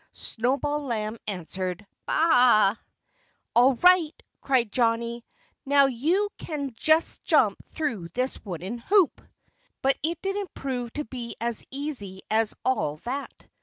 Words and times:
Snowball 0.13 0.79
Lamb 0.81 1.15
answered, 1.27 1.85
"Baa 2.07 2.71
a 2.71 2.71
a!" 2.71 2.77
"All 3.55 3.75
right!" 3.75 4.23
cried 4.41 4.71
Johnnie. 4.71 5.23
"Now 5.63 5.85
you 5.85 6.29
just 6.75 7.23
jump 7.23 7.63
through 7.67 8.07
this 8.15 8.43
wooden 8.43 8.79
hoop!" 8.79 9.21
But 9.83 9.97
it 10.01 10.19
didn't 10.23 10.55
prove 10.55 10.91
to 10.93 11.05
be 11.05 11.35
as 11.39 11.63
easy 11.69 12.21
as 12.31 12.55
all 12.65 12.97
that. 13.03 13.45